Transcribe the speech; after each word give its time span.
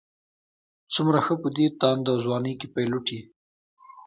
څومره 0.93 1.19
ښه 1.25 1.35
په 1.41 1.49
دې 1.55 1.65
تانده 1.79 2.13
ځوانۍ 2.25 2.53
کې 2.59 2.67
پيلوټ 2.75 3.07
یې. 3.15 3.21